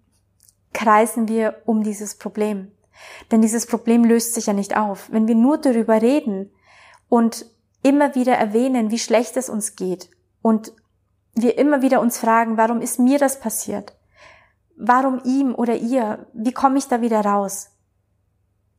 kreisen 0.71 1.27
wir 1.27 1.63
um 1.65 1.81
dieses 1.81 2.13
Problem. 2.13 2.71
Denn 3.31 3.41
dieses 3.41 3.65
Problem 3.65 4.03
löst 4.03 4.35
sich 4.35 4.45
ja 4.45 4.53
nicht 4.53 4.77
auf. 4.77 5.11
Wenn 5.11 5.27
wir 5.27 5.33
nur 5.33 5.57
darüber 5.57 5.99
reden 5.99 6.51
und 7.07 7.47
immer 7.81 8.15
wieder 8.15 8.33
erwähnen, 8.33 8.91
wie 8.91 8.99
schlecht 8.99 9.37
es 9.37 9.49
uns 9.49 9.75
geht 9.75 10.09
und 10.41 10.73
wir 11.35 11.57
immer 11.57 11.81
wieder 11.81 12.01
uns 12.01 12.17
fragen, 12.17 12.57
warum 12.57 12.81
ist 12.81 12.99
mir 12.99 13.19
das 13.19 13.39
passiert? 13.39 13.93
Warum 14.75 15.21
ihm 15.23 15.55
oder 15.55 15.75
ihr? 15.75 16.27
Wie 16.33 16.51
komme 16.51 16.77
ich 16.77 16.87
da 16.87 17.01
wieder 17.01 17.21
raus? 17.21 17.71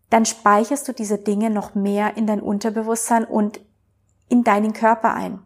Dann 0.09 0.25
speicherst 0.25 0.89
du 0.89 0.93
diese 0.93 1.19
Dinge 1.19 1.51
noch 1.51 1.75
mehr 1.75 2.17
in 2.17 2.27
dein 2.27 2.41
Unterbewusstsein 2.41 3.25
und 3.25 3.61
in 4.29 4.45
deinen 4.45 4.73
Körper 4.73 5.15
ein. 5.15 5.41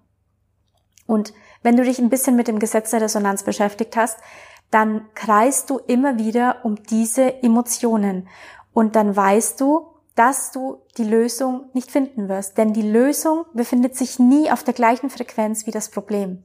Und 1.07 1.35
wenn 1.63 1.77
du 1.77 1.85
dich 1.85 1.99
ein 1.99 2.11
bisschen 2.11 2.37
mit 2.37 2.49
dem 2.49 2.59
Gesetz 2.59 2.91
der 2.91 3.03
Resonanz 3.03 3.43
beschäftigt 3.43 3.97
hast, 3.97 4.19
dann 4.71 5.07
kreist 5.15 5.71
du 5.71 5.79
immer 5.79 6.19
wieder 6.19 6.65
um 6.65 6.83
diese 6.83 7.43
Emotionen. 7.43 8.29
Und 8.73 8.97
dann 8.97 9.15
weißt 9.15 9.61
du, 9.61 9.94
dass 10.15 10.53
du 10.53 10.83
die 10.97 11.05
Lösung 11.05 11.71
nicht 11.73 11.91
finden 11.91 12.29
wirst. 12.29 12.57
Denn 12.57 12.73
die 12.73 12.89
Lösung 12.89 13.45
befindet 13.53 13.97
sich 13.97 14.19
nie 14.19 14.51
auf 14.51 14.63
der 14.63 14.75
gleichen 14.75 15.11
Frequenz 15.11 15.67
wie 15.67 15.73
das 15.73 15.91
Problem. 15.91 16.43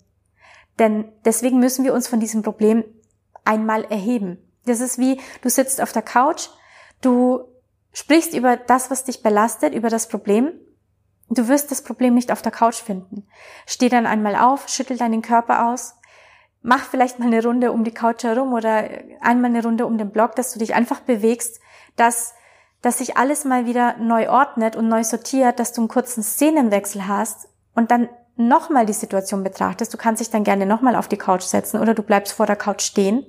Denn 0.79 1.11
deswegen 1.25 1.59
müssen 1.59 1.85
wir 1.85 1.93
uns 1.93 2.07
von 2.07 2.19
diesem 2.19 2.41
Problem 2.41 2.83
einmal 3.45 3.83
erheben. 3.85 4.37
Das 4.65 4.79
ist 4.79 4.97
wie, 4.97 5.19
du 5.41 5.49
sitzt 5.49 5.81
auf 5.81 5.91
der 5.91 6.01
Couch, 6.01 6.47
du 7.01 7.43
sprichst 7.91 8.33
über 8.33 8.57
das, 8.57 8.89
was 8.89 9.03
dich 9.03 9.21
belastet, 9.21 9.73
über 9.73 9.89
das 9.89 10.07
Problem. 10.07 10.51
Du 11.29 11.47
wirst 11.47 11.69
das 11.69 11.83
Problem 11.83 12.15
nicht 12.15 12.31
auf 12.31 12.41
der 12.41 12.51
Couch 12.51 12.75
finden. 12.75 13.27
Steh 13.67 13.89
dann 13.89 14.05
einmal 14.05 14.35
auf, 14.35 14.67
schüttel 14.67 14.97
deinen 14.97 15.21
Körper 15.21 15.67
aus, 15.67 15.95
mach 16.61 16.85
vielleicht 16.85 17.19
mal 17.19 17.27
eine 17.27 17.43
Runde 17.43 17.71
um 17.71 17.83
die 17.83 17.93
Couch 17.93 18.23
herum 18.23 18.53
oder 18.53 18.89
einmal 19.21 19.51
eine 19.51 19.63
Runde 19.63 19.85
um 19.85 19.97
den 19.97 20.11
Block, 20.11 20.35
dass 20.35 20.53
du 20.53 20.59
dich 20.59 20.73
einfach 20.73 21.01
bewegst, 21.01 21.59
dass, 21.95 22.33
dass 22.81 22.99
sich 22.99 23.17
alles 23.17 23.45
mal 23.45 23.65
wieder 23.65 23.97
neu 23.97 24.29
ordnet 24.29 24.75
und 24.75 24.87
neu 24.87 25.03
sortiert, 25.03 25.59
dass 25.59 25.73
du 25.73 25.81
einen 25.81 25.87
kurzen 25.89 26.23
Szenenwechsel 26.23 27.07
hast 27.07 27.49
und 27.75 27.91
dann 27.91 28.09
nochmal 28.35 28.85
die 28.85 28.93
Situation 28.93 29.43
betrachtest. 29.43 29.93
Du 29.93 29.97
kannst 29.97 30.21
dich 30.21 30.29
dann 30.29 30.45
gerne 30.45 30.65
nochmal 30.65 30.95
auf 30.95 31.09
die 31.09 31.17
Couch 31.17 31.43
setzen 31.43 31.79
oder 31.79 31.93
du 31.93 32.03
bleibst 32.03 32.33
vor 32.33 32.45
der 32.45 32.55
Couch 32.55 32.81
stehen 32.81 33.25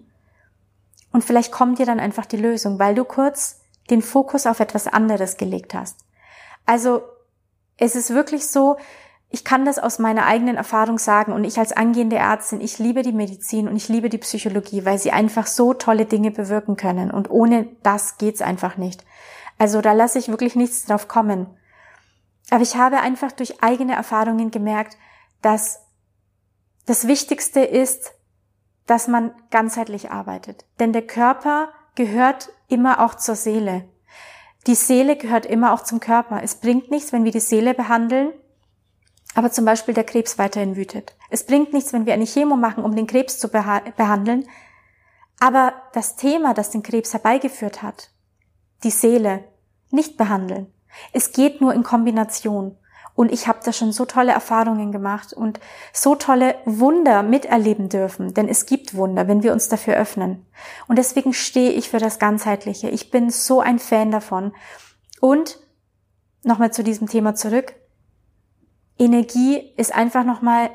und 1.12 1.24
vielleicht 1.24 1.50
kommt 1.50 1.78
dir 1.78 1.86
dann 1.86 2.00
einfach 2.00 2.26
die 2.26 2.36
Lösung, 2.36 2.78
weil 2.78 2.94
du 2.94 3.04
kurz 3.04 3.60
den 3.90 4.02
Fokus 4.02 4.46
auf 4.46 4.60
etwas 4.60 4.86
anderes 4.86 5.36
gelegt 5.36 5.74
hast. 5.74 6.04
Also 6.64 7.02
es 7.76 7.96
ist 7.96 8.14
wirklich 8.14 8.46
so, 8.46 8.76
ich 9.30 9.44
kann 9.44 9.64
das 9.64 9.78
aus 9.78 9.98
meiner 9.98 10.26
eigenen 10.26 10.56
Erfahrung 10.56 10.98
sagen 10.98 11.32
und 11.32 11.44
ich 11.44 11.58
als 11.58 11.72
angehende 11.72 12.16
Ärztin, 12.16 12.60
ich 12.60 12.78
liebe 12.78 13.02
die 13.02 13.12
Medizin 13.12 13.68
und 13.68 13.76
ich 13.76 13.88
liebe 13.88 14.08
die 14.08 14.18
Psychologie, 14.18 14.84
weil 14.84 14.98
sie 14.98 15.12
einfach 15.12 15.46
so 15.46 15.74
tolle 15.74 16.04
Dinge 16.04 16.30
bewirken 16.30 16.76
können 16.76 17.10
und 17.10 17.30
ohne 17.30 17.68
das 17.82 18.18
geht's 18.18 18.42
einfach 18.42 18.76
nicht. 18.76 19.04
Also 19.60 19.80
da 19.80 19.92
lasse 19.92 20.18
ich 20.18 20.28
wirklich 20.28 20.56
nichts 20.56 20.86
drauf 20.86 21.06
kommen. 21.06 21.46
Aber 22.50 22.62
ich 22.62 22.76
habe 22.76 23.00
einfach 23.00 23.30
durch 23.30 23.62
eigene 23.62 23.94
Erfahrungen 23.94 24.50
gemerkt, 24.50 24.96
dass 25.42 25.80
das 26.86 27.06
Wichtigste 27.06 27.60
ist, 27.60 28.12
dass 28.86 29.06
man 29.06 29.32
ganzheitlich 29.50 30.10
arbeitet. 30.10 30.64
Denn 30.80 30.92
der 30.92 31.06
Körper 31.06 31.68
gehört 31.94 32.50
immer 32.68 33.04
auch 33.04 33.14
zur 33.14 33.36
Seele. 33.36 33.88
Die 34.66 34.74
Seele 34.74 35.16
gehört 35.16 35.44
immer 35.44 35.72
auch 35.72 35.82
zum 35.82 36.00
Körper. 36.00 36.42
Es 36.42 36.56
bringt 36.56 36.90
nichts, 36.90 37.12
wenn 37.12 37.24
wir 37.24 37.32
die 37.32 37.40
Seele 37.40 37.74
behandeln 37.74 38.32
aber 39.34 39.50
zum 39.50 39.64
Beispiel 39.64 39.94
der 39.94 40.04
Krebs 40.04 40.38
weiterhin 40.38 40.76
wütet. 40.76 41.16
Es 41.28 41.46
bringt 41.46 41.72
nichts, 41.72 41.92
wenn 41.92 42.06
wir 42.06 42.14
eine 42.14 42.26
Chemo 42.26 42.56
machen, 42.56 42.84
um 42.84 42.96
den 42.96 43.06
Krebs 43.06 43.38
zu 43.38 43.48
beha 43.48 43.80
behandeln, 43.96 44.48
aber 45.38 45.74
das 45.92 46.16
Thema, 46.16 46.52
das 46.52 46.70
den 46.70 46.82
Krebs 46.82 47.12
herbeigeführt 47.12 47.82
hat, 47.82 48.10
die 48.82 48.90
Seele, 48.90 49.44
nicht 49.90 50.16
behandeln. 50.16 50.72
Es 51.12 51.32
geht 51.32 51.60
nur 51.60 51.74
in 51.74 51.82
Kombination. 51.82 52.76
Und 53.14 53.32
ich 53.32 53.48
habe 53.48 53.58
da 53.64 53.72
schon 53.72 53.92
so 53.92 54.06
tolle 54.06 54.32
Erfahrungen 54.32 54.92
gemacht 54.92 55.32
und 55.32 55.60
so 55.92 56.14
tolle 56.14 56.54
Wunder 56.64 57.22
miterleben 57.22 57.88
dürfen. 57.88 58.32
Denn 58.34 58.48
es 58.48 58.66
gibt 58.66 58.94
Wunder, 58.94 59.28
wenn 59.28 59.42
wir 59.42 59.52
uns 59.52 59.68
dafür 59.68 59.94
öffnen. 59.94 60.46
Und 60.88 60.96
deswegen 60.96 61.34
stehe 61.34 61.72
ich 61.72 61.90
für 61.90 61.98
das 61.98 62.18
Ganzheitliche. 62.18 62.88
Ich 62.88 63.10
bin 63.10 63.30
so 63.30 63.60
ein 63.60 63.78
Fan 63.78 64.10
davon. 64.10 64.52
Und 65.20 65.58
nochmal 66.42 66.72
zu 66.72 66.82
diesem 66.82 67.08
Thema 67.08 67.34
zurück. 67.34 67.74
Energie 68.98 69.72
ist 69.76 69.94
einfach 69.94 70.24
nochmal 70.24 70.70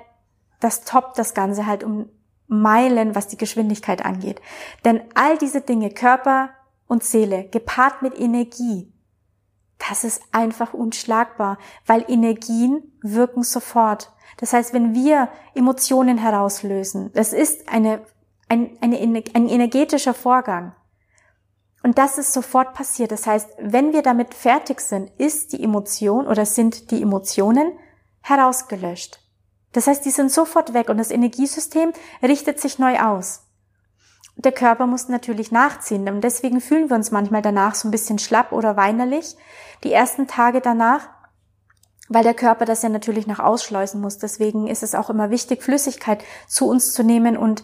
das 0.60 0.84
Top, 0.84 1.14
das 1.16 1.34
Ganze 1.34 1.66
halt 1.66 1.84
um 1.84 2.10
Meilen, 2.48 3.16
was 3.16 3.28
die 3.28 3.38
Geschwindigkeit 3.38 4.06
angeht. 4.06 4.42
Denn 4.84 5.02
all 5.16 5.38
diese 5.38 5.62
Dinge, 5.62 5.90
Körper 5.90 6.50
und 6.88 7.04
Seele, 7.04 7.46
gepaart 7.50 8.02
mit 8.02 8.20
Energie, 8.20 8.92
das 9.78 10.04
ist 10.04 10.22
einfach 10.32 10.74
unschlagbar, 10.74 11.58
weil 11.86 12.06
Energien 12.08 12.94
wirken 13.02 13.44
sofort. 13.44 14.12
Das 14.38 14.54
heißt, 14.54 14.74
wenn 14.74 14.94
wir 14.94 15.30
Emotionen 15.54 16.18
herauslösen, 16.18 17.12
das 17.14 17.34
ist 17.34 17.70
eine, 17.70 18.06
ein, 18.50 18.78
eine, 18.82 18.98
ein 19.34 19.50
energetischer 19.50 20.14
Vorgang. 20.14 20.74
Und 21.84 21.98
das 22.00 22.18
ist 22.18 22.34
sofort 22.34 22.74
passiert. 22.74 23.12
Das 23.12 23.28
heißt, 23.28 23.48
wenn 23.60 23.94
wir 23.94 24.02
damit 24.02 24.34
fertig 24.34 24.82
sind, 24.82 25.12
ist 25.20 25.54
die 25.54 25.64
Emotion 25.64 26.28
oder 26.28 26.46
sind 26.46 26.90
die 26.90 27.02
Emotionen 27.02 27.74
herausgelöscht. 28.22 29.20
Das 29.72 29.88
heißt, 29.88 30.04
die 30.04 30.10
sind 30.10 30.32
sofort 30.32 30.74
weg 30.74 30.90
und 30.90 30.98
das 30.98 31.12
Energiesystem 31.12 31.94
richtet 32.24 32.60
sich 32.60 32.80
neu 32.80 33.00
aus. 33.00 33.45
Der 34.38 34.52
Körper 34.52 34.86
muss 34.86 35.08
natürlich 35.08 35.52
nachziehen 35.52 36.08
und 36.10 36.22
deswegen 36.22 36.62
fühlen 36.62 36.90
wir 36.90 36.96
uns 36.96 37.12
manchmal 37.12 37.42
danach 37.42 37.76
so 37.76 37.88
ein 37.88 37.92
bisschen 37.92 38.20
schlapp 38.20 38.52
oder 38.52 38.76
weinerlich. 38.76 39.38
Die 39.84 39.94
ersten 39.94 40.28
Tage 40.28 40.62
danach, 40.62 41.08
weil 42.10 42.24
der 42.24 42.34
Körper 42.34 42.66
das 42.66 42.84
ja 42.84 42.90
natürlich 42.90 43.28
noch 43.28 43.40
ausschleusen 43.40 44.02
muss. 44.02 44.18
Deswegen 44.18 44.68
ist 44.68 44.84
es 44.84 44.94
auch 44.94 45.10
immer 45.10 45.30
wichtig, 45.30 45.64
Flüssigkeit 45.64 46.24
zu 46.48 46.68
uns 46.68 46.94
zu 46.94 47.04
nehmen 47.04 47.38
und 47.38 47.64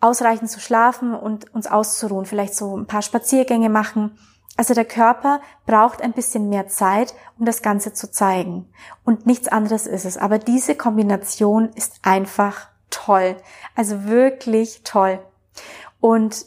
ausreichend 0.00 0.50
zu 0.50 0.60
schlafen 0.60 1.14
und 1.14 1.52
uns 1.54 1.66
auszuruhen. 1.66 2.26
Vielleicht 2.26 2.54
so 2.54 2.76
ein 2.76 2.86
paar 2.86 3.02
Spaziergänge 3.02 3.70
machen 3.70 4.18
also 4.56 4.74
der 4.74 4.84
Körper 4.84 5.40
braucht 5.66 6.02
ein 6.02 6.12
bisschen 6.12 6.48
mehr 6.48 6.68
Zeit, 6.68 7.14
um 7.38 7.46
das 7.46 7.62
Ganze 7.62 7.94
zu 7.94 8.10
zeigen. 8.10 8.68
Und 9.04 9.26
nichts 9.26 9.48
anderes 9.48 9.86
ist 9.86 10.04
es. 10.04 10.18
Aber 10.18 10.38
diese 10.38 10.74
Kombination 10.74 11.70
ist 11.74 12.00
einfach 12.02 12.68
toll. 12.90 13.36
Also 13.74 14.04
wirklich 14.04 14.82
toll. 14.84 15.20
Und 16.02 16.46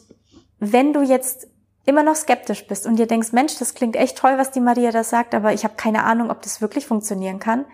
wenn 0.58 0.92
du 0.92 1.00
jetzt 1.00 1.48
immer 1.86 2.02
noch 2.02 2.14
skeptisch 2.14 2.66
bist 2.66 2.86
und 2.86 2.96
dir 2.96 3.06
denkst, 3.06 3.32
Mensch, 3.32 3.58
das 3.58 3.74
klingt 3.74 3.96
echt 3.96 4.18
toll, 4.18 4.36
was 4.36 4.50
die 4.50 4.60
Maria 4.60 4.90
da 4.90 5.02
sagt, 5.02 5.34
aber 5.34 5.54
ich 5.54 5.64
habe 5.64 5.76
keine 5.76 6.04
Ahnung, 6.04 6.30
ob 6.30 6.42
das 6.42 6.60
wirklich 6.60 6.86
funktionieren 6.86 7.38
kann. 7.38 7.64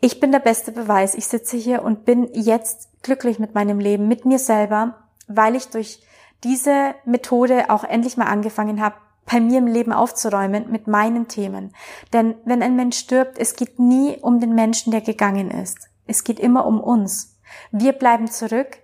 Ich 0.00 0.20
bin 0.20 0.30
der 0.30 0.38
beste 0.38 0.70
Beweis. 0.70 1.16
Ich 1.16 1.26
sitze 1.26 1.56
hier 1.56 1.82
und 1.82 2.04
bin 2.04 2.28
jetzt 2.34 3.02
glücklich 3.02 3.40
mit 3.40 3.52
meinem 3.52 3.80
Leben, 3.80 4.06
mit 4.06 4.26
mir 4.26 4.38
selber, 4.38 5.08
weil 5.26 5.56
ich 5.56 5.70
durch 5.70 6.00
diese 6.44 6.94
Methode 7.04 7.68
auch 7.68 7.82
endlich 7.82 8.16
mal 8.16 8.26
angefangen 8.26 8.80
habe, 8.80 8.94
bei 9.26 9.40
mir 9.40 9.58
im 9.58 9.66
Leben 9.66 9.92
aufzuräumen 9.92 10.70
mit 10.70 10.86
meinen 10.86 11.26
Themen. 11.26 11.74
Denn 12.12 12.36
wenn 12.44 12.62
ein 12.62 12.76
Mensch 12.76 12.96
stirbt, 12.96 13.38
es 13.38 13.56
geht 13.56 13.80
nie 13.80 14.18
um 14.20 14.38
den 14.38 14.54
Menschen, 14.54 14.92
der 14.92 15.00
gegangen 15.00 15.50
ist. 15.50 15.88
Es 16.06 16.22
geht 16.22 16.38
immer 16.38 16.64
um 16.64 16.80
uns. 16.80 17.36
Wir 17.72 17.92
bleiben 17.92 18.28
zurück. 18.30 18.78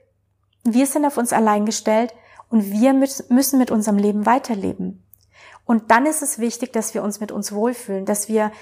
Wir 0.64 0.86
sind 0.86 1.06
auf 1.06 1.16
uns 1.16 1.32
allein 1.32 1.64
gestellt 1.64 2.12
und 2.54 2.70
wir 2.70 2.92
müssen 2.92 3.58
mit 3.58 3.72
unserem 3.72 3.98
Leben 3.98 4.26
weiterleben. 4.26 5.04
Und 5.64 5.90
dann 5.90 6.06
ist 6.06 6.22
es 6.22 6.38
wichtig, 6.38 6.72
dass 6.72 6.94
wir 6.94 7.02
uns 7.02 7.18
mit 7.18 7.32
uns 7.32 7.50
wohlfühlen, 7.50 8.04
dass 8.04 8.28
wir 8.28 8.52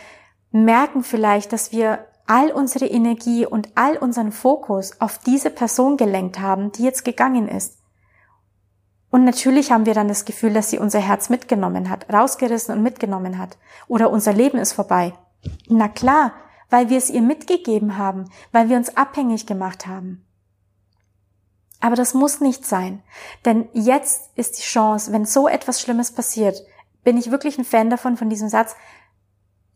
merken 0.51 1.03
vielleicht, 1.03 1.53
dass 1.53 1.73
wir 1.73 2.07
all 2.27 2.53
unsere 2.53 2.87
Energie 2.87 3.45
und 3.45 3.69
all 3.75 3.99
unseren 3.99 4.33
Fokus 4.33 4.99
auf 4.99 5.19
diese 5.19 5.51
Person 5.51 5.99
gelenkt 5.99 6.41
haben, 6.41 6.73
die 6.73 6.85
jetzt 6.85 7.05
gegangen 7.05 7.49
ist. 7.49 7.81
Und 9.11 9.25
natürlich 9.25 9.71
haben 9.71 9.85
wir 9.85 9.93
dann 9.93 10.09
das 10.09 10.25
Gefühl, 10.25 10.55
dass 10.55 10.71
sie 10.71 10.79
unser 10.79 11.01
Herz 11.01 11.29
mitgenommen 11.29 11.91
hat, 11.91 12.11
rausgerissen 12.11 12.75
und 12.75 12.83
mitgenommen 12.83 13.37
hat. 13.37 13.59
Oder 13.89 14.09
unser 14.09 14.33
Leben 14.33 14.57
ist 14.57 14.73
vorbei. 14.73 15.13
Na 15.69 15.89
klar, 15.89 16.33
weil 16.71 16.89
wir 16.89 16.97
es 16.97 17.11
ihr 17.11 17.21
mitgegeben 17.21 17.99
haben, 17.99 18.31
weil 18.53 18.71
wir 18.71 18.79
uns 18.79 18.97
abhängig 18.97 19.47
gemacht 19.47 19.87
haben. 19.87 20.25
Aber 21.83 21.97
das 21.97 22.15
muss 22.15 22.41
nicht 22.41 22.65
sein. 22.65 23.03
Denn 23.45 23.69
jetzt 23.73 24.31
ist 24.37 24.57
die 24.57 24.63
Chance, 24.63 25.13
wenn 25.13 25.25
so 25.25 25.49
etwas 25.49 25.81
Schlimmes 25.81 26.13
passiert, 26.13 26.63
bin 27.03 27.19
ich 27.19 27.33
wirklich 27.33 27.59
ein 27.59 27.65
Fan 27.65 27.91
davon, 27.91 28.17
von 28.17 28.31
diesem 28.31 28.49
Satz, 28.49 28.77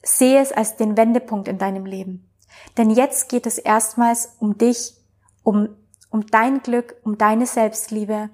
sehe 0.05 0.41
es 0.41 0.53
als 0.53 0.77
den 0.77 0.97
Wendepunkt 0.97 1.49
in 1.49 1.59
deinem 1.59 1.85
Leben. 1.85 2.31
Denn 2.77 2.91
jetzt 2.91 3.29
geht 3.29 3.45
es 3.45 3.59
erstmals 3.59 4.37
um 4.39 4.57
dich, 4.57 4.95
um, 5.43 5.71
um 6.09 6.25
dein 6.29 6.63
Glück, 6.63 6.95
um 7.03 7.19
deine 7.19 7.45
Selbstliebe, 7.45 8.31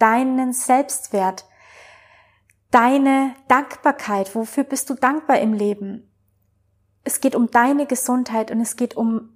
deinen 0.00 0.52
Selbstwert, 0.52 1.46
deine 2.72 3.36
Dankbarkeit. 3.46 4.34
Wofür 4.34 4.64
bist 4.64 4.90
du 4.90 4.94
dankbar 4.94 5.38
im 5.38 5.52
Leben? 5.52 6.10
Es 7.04 7.20
geht 7.20 7.36
um 7.36 7.52
deine 7.52 7.86
Gesundheit 7.86 8.50
und 8.50 8.60
es 8.60 8.74
geht 8.74 8.96
um, 8.96 9.28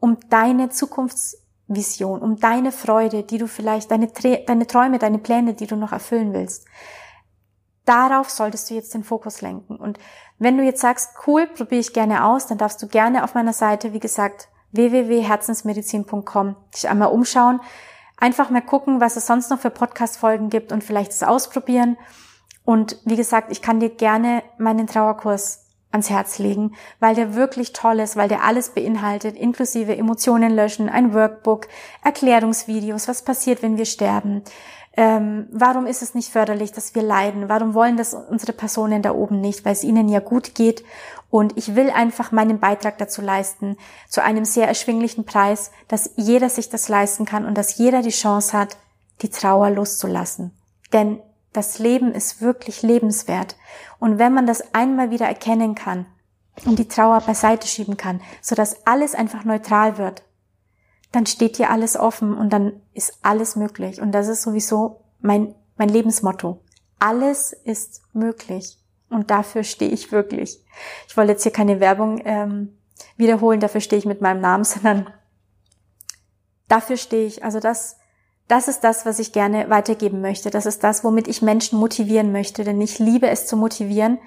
um 0.00 0.18
deine 0.28 0.70
Zukunftsvision, 1.68 2.20
um 2.20 2.36
deine 2.36 2.72
Freude, 2.72 3.22
die 3.22 3.38
du 3.38 3.46
vielleicht, 3.46 3.90
deine, 3.90 4.08
deine 4.08 4.66
Träume, 4.66 4.98
deine 4.98 5.18
Pläne, 5.18 5.54
die 5.54 5.66
du 5.66 5.76
noch 5.76 5.92
erfüllen 5.92 6.32
willst. 6.32 6.66
Darauf 7.84 8.28
solltest 8.28 8.68
du 8.68 8.74
jetzt 8.74 8.92
den 8.94 9.04
Fokus 9.04 9.40
lenken. 9.40 9.76
Und 9.76 9.98
wenn 10.38 10.58
du 10.58 10.64
jetzt 10.64 10.80
sagst, 10.80 11.10
cool, 11.26 11.46
probiere 11.46 11.80
ich 11.80 11.92
gerne 11.92 12.24
aus, 12.24 12.46
dann 12.46 12.58
darfst 12.58 12.82
du 12.82 12.86
gerne 12.86 13.24
auf 13.24 13.34
meiner 13.34 13.54
Seite, 13.54 13.92
wie 13.92 14.00
gesagt, 14.00 14.48
www.herzensmedizin.com 14.72 16.56
dich 16.74 16.88
einmal 16.88 17.08
umschauen. 17.08 17.60
Einfach 18.18 18.50
mal 18.50 18.60
gucken, 18.60 19.00
was 19.00 19.16
es 19.16 19.26
sonst 19.26 19.50
noch 19.50 19.60
für 19.60 19.70
Podcast-Folgen 19.70 20.50
gibt 20.50 20.72
und 20.72 20.84
vielleicht 20.84 21.12
es 21.12 21.22
ausprobieren. 21.22 21.96
Und 22.64 22.98
wie 23.04 23.16
gesagt, 23.16 23.50
ich 23.50 23.62
kann 23.62 23.80
dir 23.80 23.88
gerne 23.88 24.42
meinen 24.58 24.86
Trauerkurs 24.86 25.67
ans 25.90 26.10
Herz 26.10 26.38
legen, 26.38 26.74
weil 27.00 27.14
der 27.14 27.34
wirklich 27.34 27.72
toll 27.72 28.00
ist, 28.00 28.16
weil 28.16 28.28
der 28.28 28.44
alles 28.44 28.70
beinhaltet, 28.70 29.36
inklusive 29.36 29.96
Emotionen 29.96 30.54
löschen, 30.54 30.88
ein 30.88 31.14
Workbook, 31.14 31.68
Erklärungsvideos, 32.04 33.08
was 33.08 33.22
passiert, 33.22 33.62
wenn 33.62 33.78
wir 33.78 33.86
sterben, 33.86 34.42
ähm, 34.98 35.46
warum 35.52 35.86
ist 35.86 36.02
es 36.02 36.16
nicht 36.16 36.32
förderlich, 36.32 36.72
dass 36.72 36.96
wir 36.96 37.02
leiden, 37.02 37.48
warum 37.48 37.72
wollen 37.72 37.96
das 37.96 38.14
unsere 38.14 38.52
Personen 38.52 39.00
da 39.00 39.12
oben 39.12 39.40
nicht, 39.40 39.64
weil 39.64 39.72
es 39.72 39.84
ihnen 39.84 40.08
ja 40.08 40.18
gut 40.18 40.56
geht. 40.56 40.84
Und 41.30 41.56
ich 41.56 41.76
will 41.76 41.90
einfach 41.90 42.32
meinen 42.32 42.58
Beitrag 42.58 42.98
dazu 42.98 43.22
leisten, 43.22 43.76
zu 44.08 44.24
einem 44.24 44.44
sehr 44.44 44.66
erschwinglichen 44.66 45.24
Preis, 45.24 45.70
dass 45.86 46.10
jeder 46.16 46.48
sich 46.48 46.68
das 46.68 46.88
leisten 46.88 47.26
kann 47.26 47.46
und 47.46 47.56
dass 47.56 47.78
jeder 47.78 48.02
die 48.02 48.10
Chance 48.10 48.58
hat, 48.58 48.76
die 49.22 49.28
Trauer 49.28 49.70
loszulassen. 49.70 50.50
Denn 50.92 51.20
das 51.52 51.78
Leben 51.78 52.12
ist 52.12 52.40
wirklich 52.40 52.82
lebenswert. 52.82 53.56
Und 53.98 54.18
wenn 54.18 54.34
man 54.34 54.46
das 54.46 54.74
einmal 54.74 55.10
wieder 55.10 55.26
erkennen 55.26 55.74
kann 55.74 56.06
und 56.64 56.78
die 56.78 56.88
Trauer 56.88 57.20
beiseite 57.20 57.66
schieben 57.66 57.96
kann, 57.96 58.20
sodass 58.42 58.86
alles 58.86 59.14
einfach 59.14 59.44
neutral 59.44 59.98
wird, 59.98 60.22
dann 61.12 61.26
steht 61.26 61.56
hier 61.56 61.70
alles 61.70 61.96
offen 61.96 62.36
und 62.36 62.52
dann 62.52 62.80
ist 62.92 63.18
alles 63.22 63.56
möglich. 63.56 64.00
Und 64.00 64.12
das 64.12 64.28
ist 64.28 64.42
sowieso 64.42 65.00
mein, 65.20 65.54
mein 65.76 65.88
Lebensmotto. 65.88 66.60
Alles 66.98 67.52
ist 67.52 68.02
möglich. 68.12 68.78
Und 69.08 69.30
dafür 69.30 69.64
stehe 69.64 69.90
ich 69.90 70.12
wirklich. 70.12 70.62
Ich 71.06 71.16
wollte 71.16 71.32
jetzt 71.32 71.44
hier 71.44 71.52
keine 71.52 71.80
Werbung 71.80 72.20
ähm, 72.24 72.78
wiederholen, 73.16 73.60
dafür 73.60 73.80
stehe 73.80 73.98
ich 73.98 74.06
mit 74.06 74.20
meinem 74.20 74.40
Namen, 74.40 74.64
sondern 74.64 75.12
dafür 76.68 76.96
stehe 76.96 77.26
ich. 77.26 77.42
Also 77.42 77.60
das 77.60 77.96
das 78.48 78.66
ist 78.66 78.80
das, 78.80 79.04
was 79.06 79.18
ich 79.18 79.32
gerne 79.32 79.68
weitergeben 79.68 80.20
möchte. 80.20 80.50
Das 80.50 80.66
ist 80.66 80.82
das, 80.82 81.04
womit 81.04 81.28
ich 81.28 81.42
Menschen 81.42 81.78
motivieren 81.78 82.32
möchte. 82.32 82.64
Denn 82.64 82.80
ich 82.80 82.98
liebe 82.98 83.28
es 83.28 83.46
zu 83.46 83.56
motivieren 83.56 84.18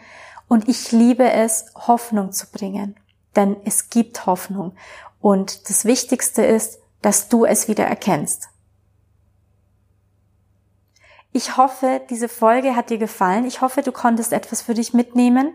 und 0.48 0.70
ich 0.70 0.92
liebe 0.92 1.30
es, 1.30 1.66
Hoffnung 1.76 2.32
zu 2.32 2.50
bringen. 2.52 2.96
Denn 3.36 3.58
es 3.66 3.90
gibt 3.90 4.28
Hoffnung. 4.28 4.74
Und 5.20 5.70
das 5.70 5.86
Wichtigste 5.86 6.44
ist, 6.44 6.80
dass 7.02 7.30
du 7.30 7.46
es 7.46 7.68
wieder 7.68 7.86
erkennst. 7.86 8.50
Ich 11.34 11.58
hoffe, 11.58 12.02
diese 12.10 12.28
Folge 12.28 12.76
hat 12.76 12.90
dir 12.90 12.98
gefallen. 12.98 13.46
Ich 13.46 13.62
hoffe, 13.62 13.82
du 13.82 13.92
konntest 13.92 14.34
etwas 14.34 14.62
für 14.62 14.74
dich 14.74 14.94
mitnehmen. 14.94 15.54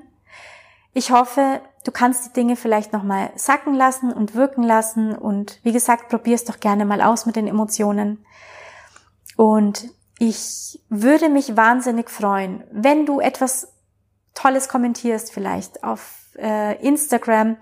Ich 0.95 1.11
hoffe, 1.11 1.61
du 1.85 1.93
kannst 1.93 2.25
die 2.25 2.33
Dinge 2.33 2.57
vielleicht 2.57 2.93
nochmal 2.95 3.31
sacken 3.37 3.75
lassen 3.75 4.13
und 4.13 4.35
wirken 4.35 4.63
lassen 4.63 5.15
und 5.15 5.61
wie 5.63 5.73
gesagt, 5.73 6.09
probier 6.09 6.35
es 6.35 6.45
doch 6.45 6.59
gerne 6.59 6.87
mal 6.87 7.03
aus 7.03 7.27
mit 7.27 7.37
den 7.37 7.47
Emotionen. 7.47 8.25
Und 9.37 9.91
ich 10.19 10.81
würde 10.89 11.29
mich 11.29 11.57
wahnsinnig 11.57 12.11
freuen, 12.11 12.65
wenn 12.73 13.07
du 13.07 13.21
etwas 13.21 13.69
Tolles 14.35 14.69
kommentierst 14.69 15.33
vielleicht 15.33 15.85
auf 15.85 16.35
äh, 16.39 16.77
Instagram 16.87 17.57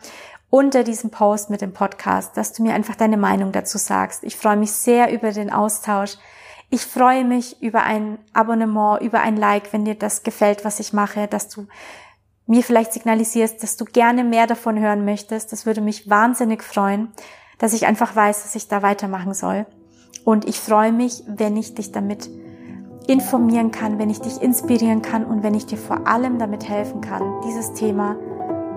unter 0.51 0.85
diesem 0.85 1.11
Post 1.11 1.51
mit 1.51 1.61
dem 1.61 1.73
Podcast, 1.73 2.37
dass 2.37 2.53
du 2.53 2.63
mir 2.63 2.75
einfach 2.75 2.95
deine 2.95 3.17
Meinung 3.17 3.51
dazu 3.51 3.77
sagst. 3.77 4.23
Ich 4.23 4.37
freue 4.37 4.57
mich 4.57 4.73
sehr 4.73 5.13
über 5.13 5.33
den 5.33 5.53
Austausch. 5.53 6.17
Ich 6.71 6.87
freue 6.87 7.25
mich 7.25 7.61
über 7.61 7.83
ein 7.83 8.19
Abonnement, 8.33 9.01
über 9.03 9.21
ein 9.21 9.37
Like, 9.37 9.73
wenn 9.73 9.85
dir 9.85 9.97
das 9.97 10.23
gefällt, 10.23 10.65
was 10.65 10.81
ich 10.81 10.93
mache, 10.93 11.27
dass 11.27 11.49
du 11.49 11.67
mir 12.47 12.63
vielleicht 12.63 12.93
signalisierst, 12.93 13.63
dass 13.63 13.77
du 13.77 13.85
gerne 13.85 14.23
mehr 14.23 14.47
davon 14.47 14.79
hören 14.79 15.05
möchtest. 15.05 15.53
Das 15.53 15.67
würde 15.67 15.81
mich 15.81 16.09
wahnsinnig 16.09 16.63
freuen, 16.63 17.13
dass 17.59 17.73
ich 17.73 17.87
einfach 17.87 18.15
weiß, 18.15 18.43
dass 18.43 18.55
ich 18.55 18.69
da 18.69 18.83
weitermachen 18.83 19.35
soll. 19.35 19.67
Und 20.25 20.47
ich 20.47 20.59
freue 20.59 20.93
mich, 20.93 21.23
wenn 21.27 21.57
ich 21.57 21.75
dich 21.75 21.93
damit 21.93 22.31
informieren 23.07 23.71
kann, 23.71 23.99
wenn 23.99 24.09
ich 24.09 24.21
dich 24.21 24.41
inspirieren 24.41 25.03
kann 25.03 25.25
und 25.25 25.43
wenn 25.43 25.55
ich 25.55 25.67
dir 25.67 25.77
vor 25.77 26.07
allem 26.07 26.39
damit 26.39 26.69
helfen 26.69 27.01
kann, 27.01 27.23
dieses 27.47 27.75
Thema 27.75 28.17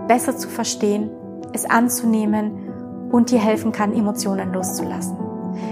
besser 0.07 0.35
zu 0.35 0.49
verstehen, 0.49 1.09
es 1.53 1.69
anzunehmen 1.69 3.09
und 3.11 3.31
dir 3.31 3.39
helfen 3.39 3.71
kann, 3.71 3.93
Emotionen 3.93 4.53
loszulassen. 4.53 5.17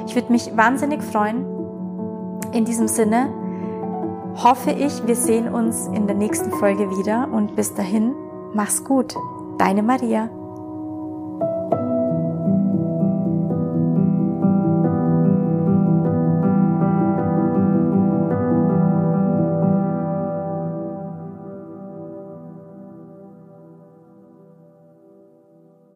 Ich 0.07 0.15
würde 0.15 0.31
mich 0.31 0.55
wahnsinnig 0.55 1.03
freuen. 1.03 1.45
In 2.53 2.63
diesem 2.63 2.87
Sinne 2.87 3.29
hoffe 4.35 4.71
ich, 4.71 5.05
wir 5.05 5.15
sehen 5.15 5.53
uns 5.53 5.87
in 5.87 6.07
der 6.07 6.15
nächsten 6.15 6.51
Folge 6.51 6.89
wieder 6.89 7.29
und 7.31 7.55
bis 7.55 7.73
dahin, 7.73 8.13
mach's 8.53 8.83
gut. 8.83 9.15
Deine 9.57 9.83
Maria. 9.83 10.29